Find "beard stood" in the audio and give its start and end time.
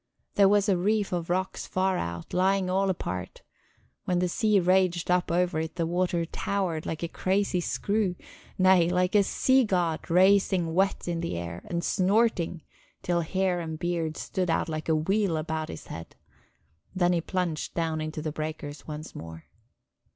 13.77-14.49